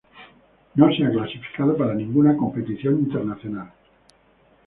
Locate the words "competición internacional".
2.35-3.71